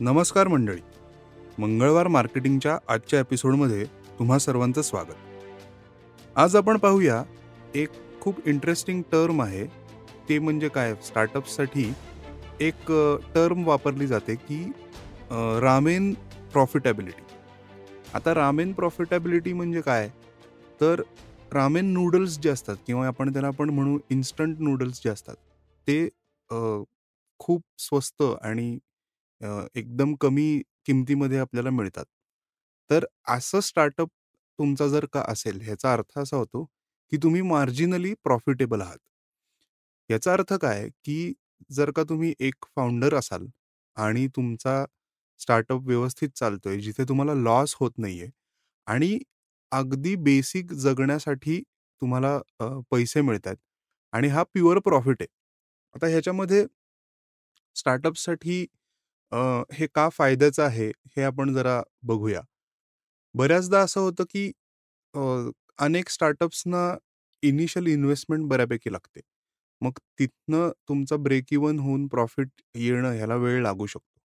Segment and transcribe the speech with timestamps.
[0.00, 0.80] नमस्कार मंडळी.
[1.58, 3.84] मंगळवार मार्केटिंगच्या आजच्या एपिसोडमध्ये
[4.18, 5.14] तुम्हा सर्वांचं स्वागत.
[6.36, 7.22] आज आपण पाहूया
[7.74, 7.88] एक
[8.20, 9.64] खूप इंटरेस्टिंग टर्म आहे.
[10.28, 10.94] ते म्हणजे काय?
[11.04, 11.92] स्टार्टअपसाठी
[12.60, 12.92] एक
[13.34, 14.62] टर्म वापरली जाते की
[15.62, 16.12] रामेन
[16.52, 17.22] प्रॉफिटेबिलिटी
[18.14, 20.08] आता रामेन प्रॉफिटेबिलिटी म्हणजे काय?
[20.80, 21.02] तर
[21.52, 25.36] रामेन नूडल्स जे असतात किंवा आपण त्याला आपण म्हणू इन्स्टंट नूडल्स जे असतात
[25.88, 26.08] ते
[27.40, 28.76] खूप स्वस्त आणि
[29.40, 30.48] अ, एकदम कमी
[30.86, 32.04] किमतीमध्ये आपल्याला मिळतात.
[32.90, 34.08] तर असं स्टार्टअप
[34.58, 36.64] तुमचा जर का असेल, ह्याचा अर्थ असा होतो,
[37.12, 38.98] की तुम्ही मार्जिनली प्रॉफिटेबल आहात.
[40.10, 41.32] याचा अर्थ काय, की
[41.70, 43.46] जर का तुम्ही एक फाउंडर असाल
[43.96, 44.84] आणि तुमचा
[45.40, 48.28] स्टार्टअप व्यवस्थित चालतोय, जिथे तुम्हाला लॉस होत नाहीये
[48.86, 49.18] आणि
[49.72, 51.60] अगदी बेसिक जगण्यासाठी
[52.02, 53.56] तुम्हाला अ, पैसे मिळतायत
[54.12, 55.26] आणि हा प्युअर प्रॉफिट आहे.
[55.94, 56.64] आता ह्याच्यामध्ये
[57.76, 58.64] स्टार्टअपसाठी
[59.32, 59.36] अ,
[59.72, 62.40] हे का फायद्याचं आहे, हे आपण जरा बघूया.
[63.34, 64.50] बऱ्याचदा असं होतं, की
[65.14, 65.20] अ,
[65.78, 66.80] अनेक स्टार्टअप्सना
[67.42, 69.20] इनिशियल इन्व्हेस्टमेंट बऱ्यापैकी लागते.
[69.80, 74.20] मग तिथनं तुमचा ब्रेक इव्हन होऊन प्रॉफिट येणं ह्याला वेळ लागू शकतो.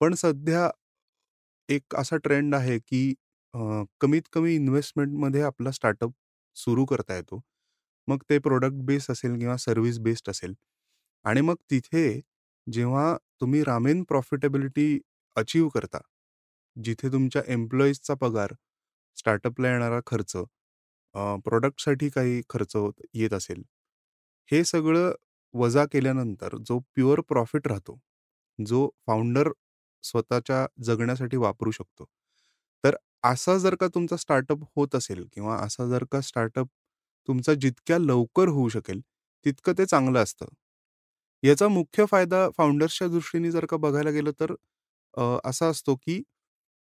[0.00, 0.70] पण सध्या
[1.68, 3.14] एक असा ट्रेंड आहे, की
[3.54, 3.58] अ,
[4.00, 6.12] कमीत कमी इन्व्हेस्टमेंटमध्ये आपला स्टार्टअप
[6.56, 7.40] सुरू करता येतो.
[8.08, 10.54] मग ते प्रॉडक्ट बेस्ड असेल किंवा सर्व्हिस बेस्ड असेल
[11.24, 12.04] आणि मग तिथे
[12.66, 15.00] जेव्हा तुम्ही रामेन प्रॉफिटेबिलिटी
[15.36, 15.98] अचीव्ह करता,
[16.76, 18.52] जिथे तुमच्या एम्प्लॉईजचा पगार,
[19.16, 23.62] स्टार्टअपला येणारा खर्च, अ, प्रॉडक्टसाठी काही खर्च होत येत असेल,
[24.50, 25.12] हे सगळं
[25.54, 27.98] वजा केल्यानंतर जो प्युअर प्रॉफिट राहतो,
[28.58, 29.50] जो फाउंडर
[30.04, 32.04] स्वतःच्या जगण्यासाठी वापरू शकतो.
[32.84, 36.66] तर असा जर का तुमचा स्टार्टअप होत असेल किंवा असा जर का स्टार्टअप
[37.28, 39.00] तुमचा जितक्या लवकर होऊ शकेल,
[39.46, 40.46] तितकं ते चांगलं असतं.
[41.44, 44.54] याचा मुख्य फायदा फाउंडर्सच्या दृष्टीने जर का बघायला गेलं तर
[45.14, 46.22] अ, असा असतो, की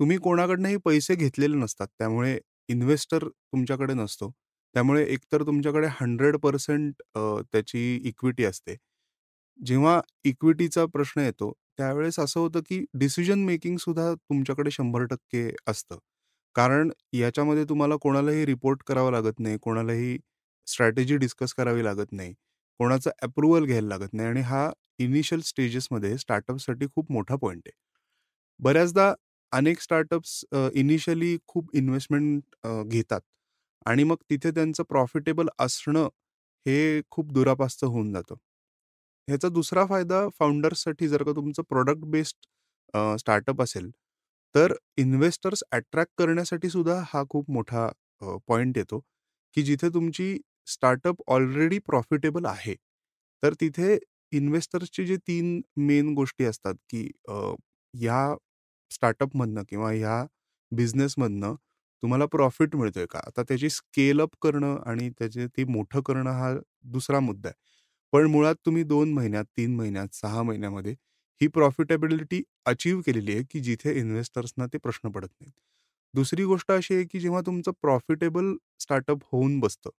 [0.00, 1.86] तुम्ही कोणाकडनंही पैसे घेतलेले नसतात.
[1.98, 2.38] त्यामुळे
[2.68, 4.30] इन्व्हेस्टर तुमच्याकडे नसतो.
[4.74, 7.20] त्यामुळे एकतर तुमच्याकडे 100% अ,
[7.52, 8.76] त्याची इक्विटी असते.
[9.60, 15.98] जेव्हा इक्विटीचा प्रश्न येतो, त्यावेळेस असं होतं, की डिसिजन मेकिंग सुद्धा तुमच्याकडे 100% असतं.
[16.56, 20.18] कारण याच्यामध्ये तुम्हाला कोणालाही रिपोर्ट करावा लागत नाही, कोणालाही
[20.66, 22.32] स्ट्रॅटेजी डिस्कस करावी लागत नाही,
[22.82, 24.70] कोणाचं अप्रुव्हल घ्यायला लागत नाही आणि हा
[25.00, 27.72] इनिशियल स्टेजेसमध्ये स्टार्टअपसाठी खूप मोठा पॉईंट आहे.
[28.60, 29.12] बऱ्याचदा
[29.52, 30.44] अनेक स्टार्टअप्स
[30.74, 32.42] इनिशियली खूप इन्व्हेस्टमेंट
[32.88, 33.20] घेतात
[33.86, 36.08] आणि मग तिथे त्यांचं प्रॉफिटेबल असणं
[36.66, 38.34] हे खूप दुरापास्त होऊन जातं.
[39.28, 42.46] ह्याचा दुसरा फायदा फाउंडर्ससाठी जर का तुमचं प्रॉडक्ट बेस्ड
[43.18, 43.90] स्टार्टअप असेल,
[44.54, 47.88] तर इन्व्हेस्टर्स अट्रॅक्ट करण्यासाठी सुद्धा हा खूप मोठा
[48.48, 48.98] पॉईंट येतो,
[49.56, 50.36] की जिथे तुमची
[50.66, 52.74] स्टार्टअप ऑलरेडी प्रॉफिटेबल आहे.
[53.42, 53.98] तर तिथे
[54.32, 57.32] इन्व्हेस्टर्सचे जे 3 मेन गोष्टी असतात, की अ,
[57.94, 58.34] ह्या
[58.90, 60.24] स्टार्टअपमधनं किंवा ह्या
[60.72, 61.54] बिझनेसमधनं
[62.02, 63.18] तुम्हाला प्रॉफिट मिळतोय का?
[63.20, 66.52] आता त्याची स्केल अप करणं आणि त्याचे ते मोठं करणं हा
[66.86, 67.56] दुसरा मुद्दा आहे.
[68.12, 70.92] पण मुळात तुम्ही 2 महिन्यात, 3 महिन्यात, 6 महिन्यामध्ये
[71.40, 75.52] ही प्रॉफिटेबिलिटी अचीव्ह केलेली आहे, की जिथे इन्व्हेस्टर्सना ते प्रश्न पडत नाहीत.
[76.14, 79.90] दुसरी गोष्ट अशी आहे, की जेव्हा तुमचं प्रॉफिटेबल स्टार्टअप होऊन बसतं,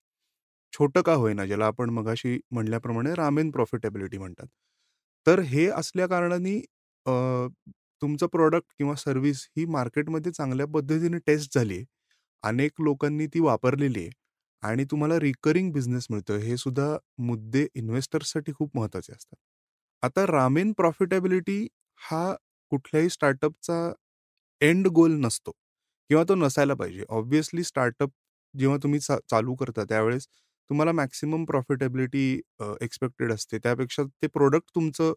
[0.74, 4.48] छोटं का होईना, ज्याला आपण मगाशी म्हणल्याप्रमाणे रामेन प्रॉफिटेबिलिटी म्हणतात.
[5.26, 6.58] तर हे असल्या कारणाने
[7.06, 7.12] अ,
[8.02, 11.86] तुमचं प्रॉडक्ट किंवा सर्व्हिस ही मार्केटमध्ये चांगल्या पद्धतीने टेस्ट झाली आहे.
[12.44, 14.10] अनेक लोकांनी ती वापरलेली आहे
[14.64, 16.40] आणि तुम्हाला रिकरिंग बिझनेस मिळतोय.
[16.40, 16.88] हे सुद्धा
[17.22, 19.36] मुद्दे इन्व्हेस्टर्ससाठी खूप महत्त्वाचे असतात.
[20.04, 21.68] आता रामेन प्रॉफिटेबिलिटी
[22.00, 22.34] हा
[22.72, 23.78] कुठल्याही स्टार्टअपचा
[24.62, 25.52] एंड गोल नसतो
[26.10, 27.04] किंवा तो नसायला पाहिजे.
[27.10, 28.12] ऑब्व्हियसली स्टार्टअप
[28.54, 30.28] जेव्हा तुम्ही चा चालू करता त्यावेळेस
[30.70, 32.26] तुम्हाला मॅक्सिमम प्रॉफिटेबिलिटी
[32.60, 33.58] अ, एक्स्पेक्टेड असते.
[33.60, 35.14] त्यापेक्षा ते प्रॉडक्ट तुमचं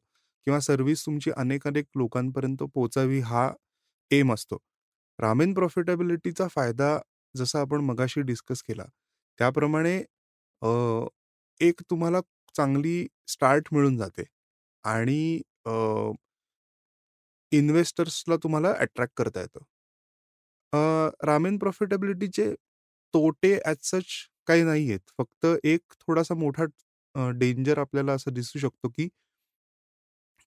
[0.46, 3.48] किंवा सर्व्हिस तुमची अनेक-अनेक लोकांपर्यंत पोहोचावी हा
[4.10, 4.58] एम असतो.
[5.18, 6.98] रामेन प्रॉफिटेबिलिटीचा फायदा
[7.34, 8.84] जसा आपण मगाशी डिस्कस केला,
[9.38, 9.96] त्याप्रमाणे
[10.62, 10.68] अ,
[11.60, 12.20] एक तुम्हाला
[12.54, 14.24] चांगली स्टार्ट मिळून जाते
[14.84, 15.70] आणि अ,
[17.52, 19.64] इन्व्हेस्टर्सला तुम्हाला अट्रॅक्ट करता येतं.
[20.72, 20.78] अ,
[21.22, 22.52] रामेन प्रॉफिटेबिलिटीचे
[23.14, 24.06] तोटे ॲज सच
[24.48, 25.00] काही नाही आहेत.
[25.18, 26.64] फक्त एक थोडासा मोठा
[27.14, 29.08] अ, डेंजर आपल्याला असं दिसू शकतो, की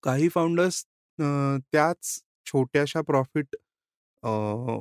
[0.03, 0.83] काही फाउंडर्स
[1.19, 1.23] अ,
[1.71, 3.55] त्याच छोट्याशा प्रॉफिट
[4.23, 4.29] अ,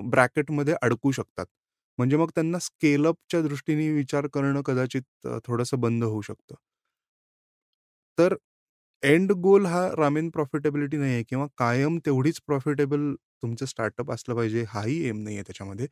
[0.06, 1.47] ब्रॅकेटमध्ये अडकू शकतात.
[1.99, 6.55] म्हणजे मग त्यांना स्केल अपच्या दृष्टीने विचार करणं कदाचित अ, थोडंसं बंद होऊ शकतं.
[8.19, 8.37] तर
[9.03, 14.99] एंड गोल हा रामेन प्रॉफिटेबिलिटी नाहीये किंवा कायम तेवढीच प्रॉफिटेबल तुमचं स्टार्टअप असलं पाहिजे, हाही
[15.09, 15.87] एम नाहीये त्याच्यामध्ये.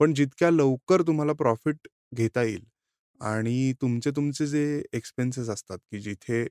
[0.00, 2.64] पण जितक्या लवकर तुम्हाला प्रॉफिट घेता येईल
[3.20, 6.44] आणि तुमचे तुमचे जे एक्सपेन्सेस असतात, की जिथे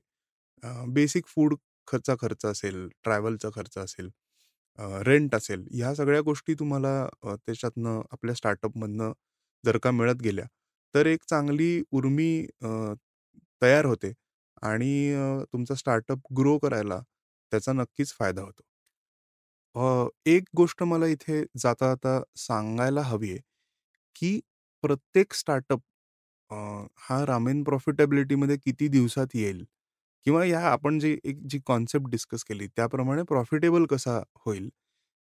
[0.94, 1.54] बेसिक फूड
[1.88, 4.10] खर्चा खर्च असेल, ट्रॅव्हलचा खर्च असेल,
[5.06, 9.12] रेंट असेल, ह्या सगळ्या गोष्टी तुम्हाला त्याच्यातनं आपल्या स्टार्टअपमधनं
[9.64, 10.46] जर का मिळत गेल्या,
[10.94, 12.30] तर एक चांगली उर्मी
[13.62, 14.12] तयार होते
[14.62, 14.92] आणि
[15.52, 17.00] तुमचा स्टार्टअप ग्रो करायला
[17.52, 18.62] त्याचा नक्कीच फायदा होतो.
[20.26, 23.38] एक गोष्ट मला इथे जाता-जाता सांगायला हवी आहे,
[24.16, 24.40] की
[24.84, 25.80] प्रत्येक स्टार्टअप
[26.50, 26.56] अ,
[27.00, 29.64] हा रामेन प्रॉफिटेबिलिटीमध्ये किती दिवसात येईल
[30.26, 34.68] किंवा या आपण जी एक जी कॉन्सेप्ट डिस्कस केली त्याप्रमाणे प्रॉफिटेबल कसा होईल,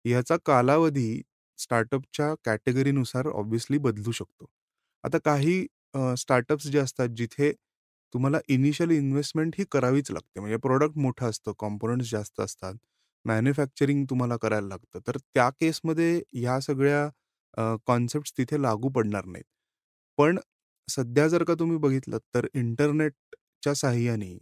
[0.04, 1.22] ह्याचा कालावधी
[1.58, 4.46] स्टार्टअपच्या कॅटेगरीनुसार ऑब्व्हियसली बदलू शकतो.
[5.04, 7.52] आता काही अ, स्टार्टअप्स जे असतात जिथे
[8.14, 10.40] तुम्हाला इनिशियल इन्व्हेस्टमेंट ही करावीच लागते.
[10.40, 12.74] म्हणजे प्रॉडक्ट मोठं असतं, कॉम्पोनंट्स जास्त असतात,
[13.24, 14.98] मॅन्युफॅक्चरिंग तुम्हाला करायला लागतं.
[15.06, 17.08] तर त्या केसमध्ये ह्या सगळ्या
[17.56, 19.44] कॉन्सेप्ट कॉन्सेप्ट्स तिथे लागू पडणार नाहीत.
[20.18, 20.38] पण
[20.88, 24.32] सध्या जर का तुम्ही बघितलं तर इंटरनेटच्या साहाय्याने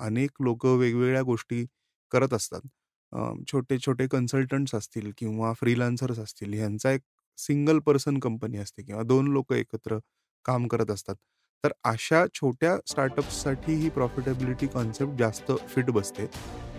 [0.00, 1.64] अनेक लोकं वेगवेगळ्या गोष्टी
[2.12, 2.60] करत असतात.
[3.52, 7.00] छोटे-छोटे कन्सल्टंट्स असतील किंवा फ्रीलान्सर्स असतील, ह्यांचा एक
[7.38, 9.98] सिंगल पर्सन कंपनी असते किंवा दोन लोक एकत्र
[10.44, 11.14] काम करत असतात.
[11.64, 16.26] तर अशा छोट्या स्टार्टअप्ससाठी ही प्रॉफिटेबिलिटी कॉन्सेप्ट जास्त फिट बसते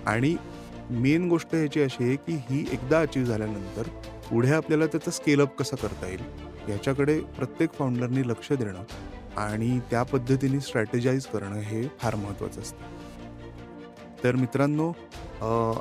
[0.06, 0.36] आणि
[0.92, 3.88] मेन गोष्ट ह्याची अशी आहे, की ही एकदा अचीव्ह झाल्यानंतर
[4.31, 6.22] पुढे आपल्याला त्याचं स्केलअप कसा कसं करता येईल,
[6.69, 8.83] याच्याकडे प्रत्येक फाउंडरनी लक्ष देणं
[9.38, 14.24] आणि त्या पद्धतीने स्ट्रॅटेजाईज करणं हे फार महत्त्वाचं असतं.
[14.24, 14.92] तर मित्रांनो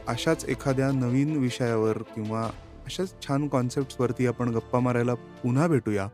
[0.09, 2.43] अशाच एखाद्या नवीन विषयावर किंवा
[2.85, 6.07] अशाच छान कॉन्सेप्ट्सवरती आपण गप्पा मारायला पुन्हा भेटूया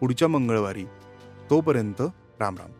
[0.00, 0.84] पुढच्या मंगळवारी.
[1.50, 2.02] तोपर्यंत
[2.40, 2.70] राम राम.